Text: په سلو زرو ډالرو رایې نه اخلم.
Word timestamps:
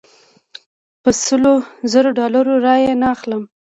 په 1.03 1.09
سلو 1.23 1.53
زرو 1.91 2.09
ډالرو 2.19 2.53
رایې 2.65 2.93
نه 3.01 3.07
اخلم. 3.15 3.43